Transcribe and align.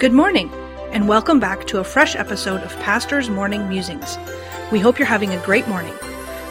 Good 0.00 0.14
morning, 0.14 0.50
and 0.92 1.06
welcome 1.06 1.40
back 1.40 1.66
to 1.66 1.80
a 1.80 1.84
fresh 1.84 2.16
episode 2.16 2.62
of 2.62 2.74
Pastor's 2.78 3.28
Morning 3.28 3.68
Musings. 3.68 4.16
We 4.72 4.78
hope 4.78 4.98
you're 4.98 5.04
having 5.04 5.34
a 5.34 5.44
great 5.44 5.68
morning. 5.68 5.92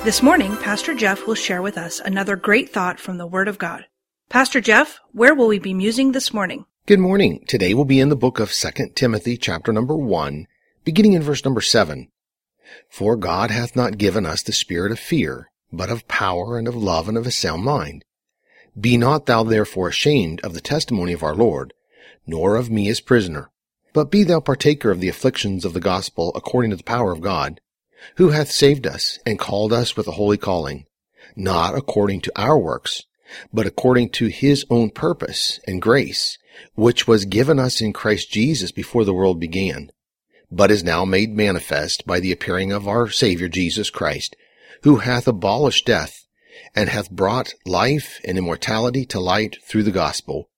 This 0.04 0.22
morning, 0.22 0.56
Pastor 0.58 0.94
Jeff 0.94 1.26
will 1.26 1.34
share 1.34 1.64
with 1.64 1.76
us 1.76 2.00
another 2.00 2.36
great 2.36 2.70
thought 2.70 3.00
from 3.00 3.18
the 3.18 3.26
Word 3.26 3.48
of 3.48 3.58
God. 3.58 3.86
Pastor 4.30 4.62
Jeff, 4.62 5.00
where 5.14 5.34
will 5.34 5.48
we 5.48 5.58
be 5.58 5.74
musing 5.74 6.12
this 6.12 6.32
morning? 6.32 6.66
Good 6.86 7.00
morning. 7.00 7.44
Today 7.48 7.74
we'll 7.74 7.86
be 7.86 8.00
in 8.00 8.10
the 8.10 8.16
book 8.16 8.40
of 8.40 8.52
2 8.52 8.90
Timothy 8.94 9.36
chapter 9.36 9.74
number 9.74 9.98
1, 9.98 10.46
beginning 10.84 11.14
in 11.14 11.24
verse 11.24 11.44
number 11.44 11.62
7. 11.62 12.08
For 12.88 13.16
God 13.16 13.50
hath 13.50 13.76
not 13.76 13.98
given 13.98 14.28
us 14.28 14.44
the 14.44 14.54
spirit 14.54 14.92
of 14.92 15.00
fear, 15.00 15.50
but 15.74 15.90
of 15.90 16.08
power 16.08 16.60
and 16.60 16.68
of 16.68 16.76
love 16.76 17.10
and 17.10 17.18
of 17.18 17.26
a 17.26 17.32
sound 17.32 17.64
mind. 17.64 18.06
Be 18.80 18.96
not 18.96 19.26
thou 19.26 19.42
therefore 19.42 19.88
ashamed 19.88 20.40
of 20.42 20.54
the 20.54 20.62
testimony 20.62 21.14
of 21.14 21.24
our 21.24 21.34
Lord, 21.34 21.74
nor 22.30 22.56
of 22.56 22.70
me 22.70 22.88
as 22.90 23.02
prisoner, 23.02 23.52
but 23.94 24.12
be 24.12 24.24
thou 24.24 24.40
partaker 24.40 24.92
of 24.92 25.00
the 25.00 25.10
afflictions 25.10 25.66
of 25.66 25.74
the 25.74 25.80
gospel 25.80 26.32
according 26.36 26.70
to 26.72 26.78
the 26.78 26.84
power 26.84 27.12
of 27.12 27.22
God, 27.22 27.60
who 28.16 28.30
hath 28.30 28.52
saved 28.52 28.88
us 28.88 29.20
and 29.26 29.40
called 29.40 29.74
us 29.74 29.98
with 29.98 30.08
a 30.08 30.14
holy 30.14 30.38
calling, 30.38 30.86
not 31.36 31.76
according 31.76 32.22
to 32.22 32.32
our 32.36 32.58
works, 32.58 33.04
but 33.54 33.68
according 33.68 34.10
to 34.10 34.28
his 34.28 34.66
own 34.70 34.90
purpose 34.90 35.60
and 35.68 35.82
grace, 35.82 36.38
which 36.76 37.08
was 37.08 37.26
given 37.26 37.60
us 37.60 37.82
in 37.82 37.94
Christ 37.94 38.32
Jesus 38.32 38.72
before 38.72 39.06
the 39.06 39.14
world 39.14 39.40
began, 39.40 39.92
but 40.52 40.72
is 40.72 40.84
now 40.84 41.06
made 41.06 41.36
manifest 41.36 42.06
by 42.06 42.20
the 42.20 42.32
appearing 42.32 42.72
of 42.72 42.88
our 42.88 43.10
Savior 43.10 43.48
Jesus 43.48 43.90
Christ, 43.90 44.36
who 44.84 44.98
hath 44.98 45.28
abolished 45.28 45.86
death, 45.86 46.26
and 46.76 46.90
hath 46.90 47.12
brought 47.12 47.54
life 47.66 48.20
and 48.26 48.38
immortality 48.38 49.06
to 49.06 49.20
light 49.20 49.58
through 49.64 49.84
the 49.84 49.92
gospel, 49.92 50.49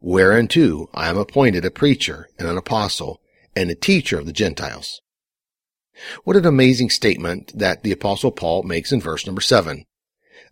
whereunto 0.00 0.88
I 0.94 1.08
am 1.08 1.16
appointed 1.16 1.64
a 1.64 1.70
preacher 1.70 2.28
and 2.38 2.48
an 2.48 2.56
apostle 2.56 3.20
and 3.56 3.70
a 3.70 3.74
teacher 3.74 4.18
of 4.18 4.26
the 4.26 4.32
Gentiles. 4.32 5.00
What 6.24 6.36
an 6.36 6.46
amazing 6.46 6.90
statement 6.90 7.52
that 7.58 7.82
the 7.82 7.92
apostle 7.92 8.30
Paul 8.30 8.62
makes 8.62 8.92
in 8.92 9.00
verse 9.00 9.26
number 9.26 9.40
seven. 9.40 9.84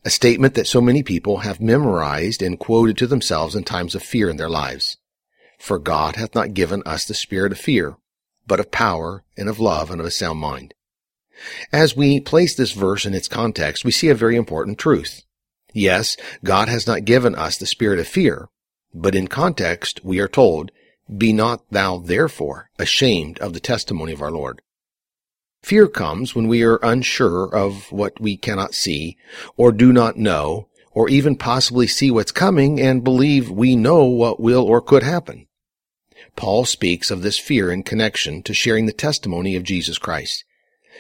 A 0.05 0.11
statement 0.11 0.55
that 0.55 0.67
so 0.67 0.81
many 0.81 1.03
people 1.03 1.39
have 1.39 1.61
memorized 1.61 2.43
and 2.43 2.59
quoted 2.59 2.97
to 2.99 3.07
themselves 3.07 3.55
in 3.55 3.65
times 3.65 3.95
of 3.95 4.03
fear 4.03 4.29
in 4.29 4.37
their 4.37 4.49
lives. 4.49 4.97
For 5.59 5.79
God 5.79 6.17
hath 6.17 6.35
not 6.35 6.55
given 6.55 6.83
us 6.85 7.05
the 7.05 7.15
spirit 7.15 7.53
of 7.53 7.59
fear, 7.59 7.97
but 8.47 8.61
of 8.61 8.71
power 8.71 9.25
and 9.37 9.49
of 9.49 9.61
love 9.61 9.91
and 9.91 10.01
of 10.01 10.07
a 10.07 10.11
sound 10.11 10.39
mind. 10.39 10.75
As 11.73 11.97
we 11.97 12.21
place 12.21 12.55
this 12.55 12.73
verse 12.73 13.05
in 13.05 13.15
its 13.15 13.29
context, 13.29 13.85
we 13.85 13.91
see 13.91 14.09
a 14.09 14.15
very 14.15 14.37
important 14.37 14.79
truth. 14.79 15.23
Yes, 15.73 16.17
God 16.43 16.69
has 16.69 16.87
not 16.87 17.05
given 17.05 17.35
us 17.35 17.59
the 17.59 17.67
spirit 17.67 17.99
of 17.99 18.09
fear, 18.09 18.49
but 18.99 19.15
in 19.15 19.29
context, 19.29 20.01
we 20.03 20.19
are 20.19 20.29
told, 20.29 20.73
Be 21.15 21.31
not 21.31 21.63
thou 21.71 21.99
therefore 21.99 22.71
ashamed 22.79 23.39
of 23.41 23.53
the 23.53 23.61
testimony 23.61 24.13
of 24.13 24.23
our 24.23 24.31
Lord. 24.31 24.63
Fear 25.63 25.89
comes 25.89 26.35
when 26.35 26.49
we 26.49 26.63
are 26.63 26.79
unsure 26.83 27.55
of 27.55 27.93
what 27.93 28.19
we 28.21 28.37
cannot 28.37 28.75
see, 28.75 29.19
or 29.57 29.71
do 29.71 29.93
not 29.93 30.17
know, 30.17 30.69
or 30.93 31.11
even 31.11 31.37
possibly 31.37 31.87
see 31.87 32.11
what's 32.11 32.33
coming 32.33 32.81
and 32.81 33.05
believe 33.05 33.51
we 33.51 33.77
know 33.77 34.05
what 34.05 34.41
will 34.41 34.63
or 34.63 34.81
could 34.81 35.03
happen. 35.03 35.47
Paul 36.35 36.65
speaks 36.65 37.11
of 37.11 37.21
this 37.21 37.39
fear 37.39 37.71
in 37.71 37.83
connection 37.83 38.43
to 38.45 38.55
sharing 38.55 38.87
the 38.87 38.93
testimony 38.93 39.57
of 39.57 39.63
Jesus 39.63 39.99
Christ. 39.99 40.45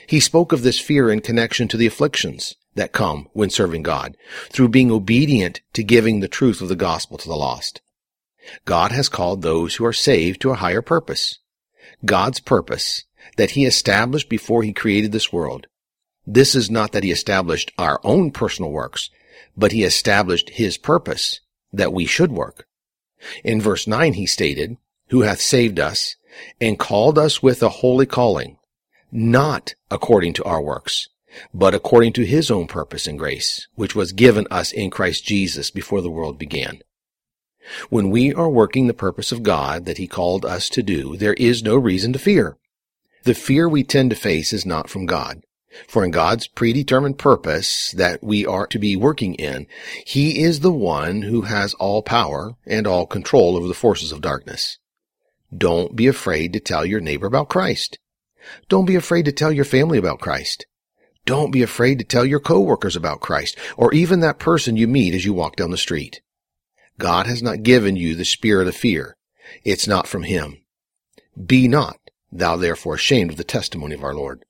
He 0.07 0.21
spoke 0.21 0.53
of 0.53 0.63
this 0.63 0.78
fear 0.78 1.11
in 1.11 1.21
connection 1.21 1.67
to 1.69 1.78
the 1.78 1.87
afflictions 1.87 2.57
that 2.75 2.93
come 2.93 3.28
when 3.33 3.49
serving 3.49 3.84
God, 3.84 4.17
through 4.51 4.69
being 4.69 4.91
obedient 4.91 5.63
to 5.73 5.83
giving 5.83 6.21
the 6.21 6.28
truth 6.28 6.61
of 6.61 6.69
the 6.69 6.77
gospel 6.77 7.17
to 7.19 7.28
the 7.28 7.34
lost. 7.34 7.81
God 8.65 8.93
has 8.93 9.09
called 9.09 9.43
those 9.43 9.77
who 9.77 9.84
are 9.84 9.93
saved 9.93 10.41
to 10.43 10.51
a 10.51 10.57
higher 10.57 10.83
purpose. 10.83 11.39
God's 12.05 12.41
purpose 12.41 13.05
that 13.37 13.53
he 13.53 13.65
established 13.65 14.29
before 14.29 14.62
he 14.62 14.73
created 14.73 15.12
this 15.12 15.33
world. 15.33 15.67
This 16.27 16.55
is 16.55 16.71
not 16.71 16.93
that 16.93 17.05
he 17.05 17.11
established 17.11 17.73
our 17.79 18.01
own 18.03 18.31
personal 18.31 18.71
works, 18.71 19.11
but 19.57 19.73
he 19.73 19.84
established 19.84 20.51
his 20.51 20.77
purpose 20.77 21.41
that 21.73 21.93
we 21.93 22.07
should 22.07 22.33
work. 22.33 22.67
In 23.45 23.61
verse 23.61 23.87
9 23.87 24.15
he 24.15 24.27
stated, 24.27 24.77
who 25.09 25.23
hath 25.23 25.41
saved 25.41 25.78
us 25.78 26.17
and 26.61 26.78
called 26.78 27.19
us 27.19 27.43
with 27.43 27.63
a 27.63 27.69
holy 27.69 28.07
calling, 28.07 28.59
not 29.11 29.75
according 29.91 30.33
to 30.34 30.45
our 30.45 30.61
works, 30.61 31.09
but 31.53 31.75
according 31.75 32.13
to 32.15 32.27
his 32.27 32.51
own 32.51 32.67
purpose 32.67 33.07
and 33.07 33.19
grace, 33.19 33.69
which 33.75 33.95
was 33.95 34.13
given 34.13 34.47
us 34.51 34.73
in 34.73 34.91
Christ 34.91 35.25
Jesus 35.25 35.71
before 35.71 36.01
the 36.01 36.11
world 36.11 36.39
began. 36.39 36.81
When 37.91 38.10
we 38.10 38.32
are 38.32 38.49
working 38.49 38.87
the 38.87 38.94
purpose 38.94 39.32
of 39.32 39.43
God 39.43 39.84
that 39.84 39.99
he 39.99 40.06
called 40.06 40.44
us 40.44 40.69
to 40.71 40.82
do, 40.82 41.16
there 41.16 41.34
is 41.34 41.62
no 41.62 41.77
reason 41.77 42.12
to 42.12 42.19
fear. 42.19 42.56
The 43.25 43.34
fear 43.34 43.69
we 43.69 43.82
tend 43.82 44.10
to 44.10 44.16
face 44.16 44.53
is 44.53 44.65
not 44.65 44.88
from 44.88 45.06
God. 45.06 45.43
For 45.88 46.04
in 46.04 46.10
God's 46.10 46.47
predetermined 46.47 47.19
purpose 47.19 47.93
that 47.93 48.22
we 48.22 48.47
are 48.47 48.66
to 48.69 48.78
be 48.78 48.97
working 48.97 49.34
in, 49.34 49.66
He 50.06 50.43
is 50.43 50.60
the 50.60 50.72
one 50.72 51.22
who 51.22 51.43
has 51.43 51.75
all 51.75 52.03
power 52.03 52.56
and 52.65 52.87
all 52.87 53.06
control 53.06 53.56
over 53.56 53.69
the 53.69 53.75
forces 53.75 54.12
of 54.12 54.21
darkness. 54.21 54.78
Don't 55.54 55.94
be 55.94 56.06
afraid 56.06 56.53
to 56.53 56.60
tell 56.60 56.87
your 56.87 57.00
neighbor 57.00 57.27
about 57.27 57.48
Christ. 57.48 57.98
Don't 58.69 58.87
be 58.87 58.94
afraid 58.94 59.25
to 59.25 59.33
tell 59.33 59.53
your 59.53 59.65
family 59.65 59.98
about 59.98 60.21
Christ. 60.21 60.66
Don't 61.25 61.50
be 61.50 61.62
afraid 61.62 61.98
to 61.98 62.04
tell 62.04 62.25
your 62.25 62.41
coworkers 62.41 62.94
about 62.94 63.21
Christ, 63.21 63.59
or 63.77 63.93
even 63.93 64.21
that 64.21 64.38
person 64.38 64.77
you 64.77 64.87
meet 64.87 65.15
as 65.15 65.25
you 65.25 65.33
walk 65.33 65.56
down 65.56 65.72
the 65.72 65.77
street. 65.77 66.21
God 66.99 67.27
has 67.27 67.43
not 67.43 67.62
given 67.62 67.97
you 67.97 68.15
the 68.15 68.25
spirit 68.25 68.69
of 68.69 68.77
fear. 68.77 69.17
It's 69.65 69.87
not 69.87 70.07
from 70.07 70.23
Him. 70.25 70.59
Be 71.45 71.69
not 71.69 71.99
thou 72.33 72.57
therefore 72.57 72.95
ashamed 72.95 73.31
of 73.31 73.37
the 73.37 73.45
testimony 73.45 73.95
of 73.95 74.03
our 74.03 74.15
Lord. 74.15 74.45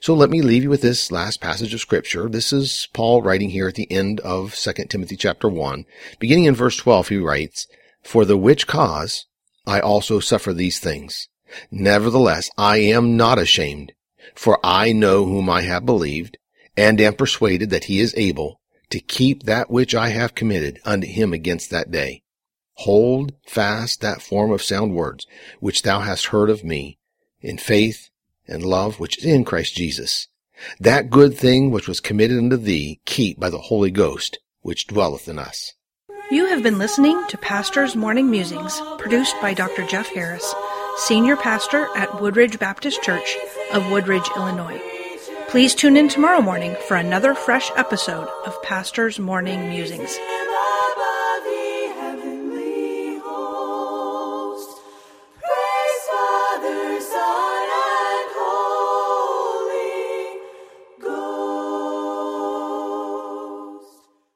So 0.00 0.14
let 0.14 0.30
me 0.30 0.42
leave 0.42 0.64
you 0.64 0.70
with 0.70 0.82
this 0.82 1.12
last 1.12 1.40
passage 1.40 1.72
of 1.72 1.80
scripture. 1.80 2.28
This 2.28 2.52
is 2.52 2.88
Paul 2.92 3.22
writing 3.22 3.50
here 3.50 3.68
at 3.68 3.76
the 3.76 3.90
end 3.90 4.18
of 4.20 4.54
2 4.54 4.72
Timothy 4.88 5.16
chapter 5.16 5.48
1. 5.48 5.84
Beginning 6.18 6.44
in 6.44 6.54
verse 6.54 6.76
12, 6.76 7.08
he 7.08 7.16
writes, 7.18 7.68
For 8.02 8.24
the 8.24 8.36
which 8.36 8.66
cause 8.66 9.26
I 9.66 9.80
also 9.80 10.18
suffer 10.18 10.52
these 10.52 10.80
things. 10.80 11.28
Nevertheless, 11.70 12.50
I 12.58 12.78
am 12.78 13.16
not 13.16 13.38
ashamed, 13.38 13.92
for 14.34 14.58
I 14.64 14.92
know 14.92 15.24
whom 15.24 15.48
I 15.48 15.62
have 15.62 15.86
believed, 15.86 16.36
and 16.76 17.00
am 17.00 17.14
persuaded 17.14 17.70
that 17.70 17.84
he 17.84 18.00
is 18.00 18.14
able 18.16 18.60
to 18.92 19.00
keep 19.00 19.44
that 19.44 19.70
which 19.70 19.94
I 19.94 20.10
have 20.10 20.34
committed 20.34 20.78
unto 20.84 21.06
him 21.06 21.32
against 21.32 21.70
that 21.70 21.90
day. 21.90 22.22
Hold 22.74 23.32
fast 23.46 24.02
that 24.02 24.20
form 24.20 24.50
of 24.50 24.62
sound 24.62 24.94
words 24.94 25.26
which 25.60 25.80
thou 25.80 26.00
hast 26.00 26.26
heard 26.26 26.50
of 26.50 26.62
me 26.62 26.98
in 27.40 27.56
faith 27.56 28.10
and 28.46 28.62
love 28.62 29.00
which 29.00 29.16
is 29.16 29.24
in 29.24 29.44
Christ 29.44 29.74
Jesus. 29.74 30.28
That 30.78 31.08
good 31.08 31.34
thing 31.34 31.70
which 31.70 31.88
was 31.88 32.00
committed 32.00 32.36
unto 32.36 32.58
thee 32.58 33.00
keep 33.06 33.40
by 33.40 33.48
the 33.48 33.58
Holy 33.58 33.90
Ghost 33.90 34.38
which 34.60 34.86
dwelleth 34.86 35.26
in 35.26 35.38
us. 35.38 35.72
You 36.30 36.46
have 36.46 36.62
been 36.62 36.78
listening 36.78 37.26
to 37.28 37.38
Pastor's 37.38 37.96
Morning 37.96 38.30
Musings, 38.30 38.80
produced 38.98 39.34
by 39.40 39.54
Dr. 39.54 39.86
Jeff 39.86 40.08
Harris, 40.08 40.54
Senior 40.98 41.36
Pastor 41.36 41.88
at 41.96 42.20
Woodridge 42.20 42.58
Baptist 42.58 43.02
Church 43.02 43.38
of 43.72 43.90
Woodridge, 43.90 44.28
Illinois. 44.36 45.01
Please 45.52 45.74
tune 45.74 45.98
in 45.98 46.08
tomorrow 46.08 46.40
morning 46.40 46.74
for 46.88 46.96
another 46.96 47.34
fresh 47.34 47.70
episode 47.76 48.26
of 48.46 48.62
Pastor's 48.62 49.18
Morning 49.18 49.68
Musings. 49.68 50.18